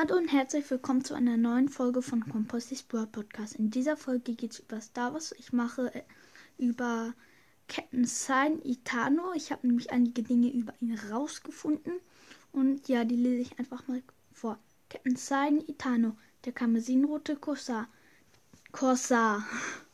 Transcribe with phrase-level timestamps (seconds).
[0.00, 3.56] Hallo und herzlich willkommen zu einer neuen Folge von Compostis World Podcast.
[3.56, 5.34] In dieser Folge geht es über Star Wars.
[5.36, 6.02] Ich mache äh,
[6.56, 7.14] über
[7.66, 9.32] Captain Sign Itano.
[9.34, 11.94] Ich habe nämlich einige Dinge über ihn rausgefunden.
[12.52, 14.00] Und ja, die lese ich einfach mal
[14.32, 14.60] vor.
[14.88, 17.88] Captain Sign Itano, der karmesinrote Corsar.
[18.70, 19.44] Corsar.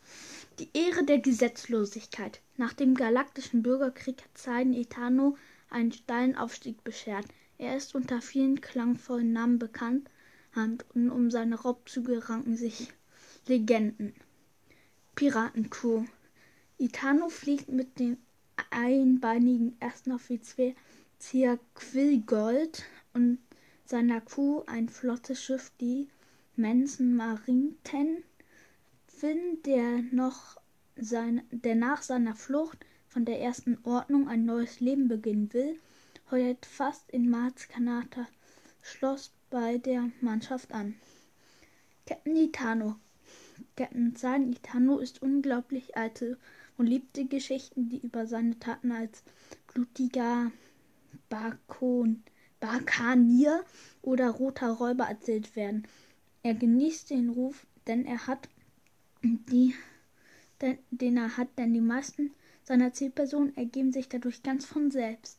[0.58, 2.42] Die Ehre der Gesetzlosigkeit.
[2.58, 5.38] Nach dem galaktischen Bürgerkrieg hat Sign Itano
[5.70, 7.24] einen steilen Aufstieg beschert.
[7.58, 10.08] Er ist unter vielen klangvollen Namen bekannt
[10.56, 12.92] und um seine Raubzüge ranken sich
[13.46, 14.14] Legenden.
[15.14, 16.04] Piratencrew.
[16.78, 18.16] Itano fliegt mit dem
[18.70, 20.74] einbeinigen ersten Offizier
[21.74, 23.38] Quillgold und
[23.84, 26.08] seiner Crew ein flottes Schiff, die
[26.56, 28.24] Manson Marinten.
[29.06, 30.60] Finn, der noch
[30.96, 35.78] sein, der nach seiner Flucht von der ersten Ordnung ein neues Leben beginnen will,
[36.30, 38.26] heuert fast in Mars Kanata
[38.82, 40.94] Schloss bei der Mannschaft an.
[42.06, 42.96] Captain Itano.
[43.76, 46.38] Captain San Itano ist unglaublich alte
[46.76, 49.22] und liebte Geschichten, die über seine Taten als
[49.72, 50.50] blutiger
[51.28, 52.22] Bakon,
[52.60, 53.64] Bakanier
[54.02, 55.86] oder roter Räuber erzählt werden.
[56.42, 58.48] Er genießt den Ruf, denn er hat
[59.22, 59.74] die,
[60.90, 62.32] den er hat, denn die meisten
[62.64, 65.38] seiner Zielpersonen ergeben sich dadurch ganz von selbst.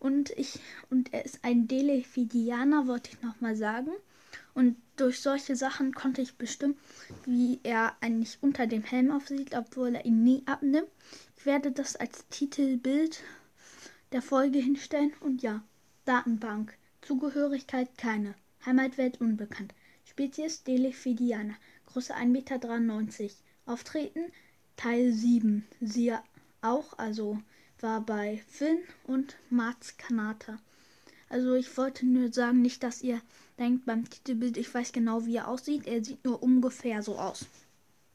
[0.00, 3.92] Und ich und er ist ein Delefidianer, wollte ich nochmal sagen.
[4.54, 6.76] Und durch solche Sachen konnte ich bestimmen,
[7.26, 10.88] wie er eigentlich unter dem Helm aussieht, obwohl er ihn nie abnimmt.
[11.36, 13.22] Ich werde das als Titelbild
[14.12, 15.12] der Folge hinstellen.
[15.20, 15.62] Und ja,
[16.04, 16.76] Datenbank.
[17.02, 18.34] Zugehörigkeit keine.
[18.64, 19.74] Heimatwelt unbekannt.
[20.04, 21.54] Spezies Delefidianer.
[21.86, 23.34] Größe 1,93 Meter.
[23.66, 24.32] Auftreten
[24.76, 25.66] Teil 7.
[25.80, 26.20] Siehe
[26.62, 27.38] auch, also
[27.82, 30.58] war bei Finn und Mats Kanata.
[31.28, 33.20] Also ich wollte nur sagen, nicht, dass ihr
[33.58, 35.86] denkt beim Titelbild, ich weiß genau, wie er aussieht.
[35.86, 37.46] Er sieht nur ungefähr so aus.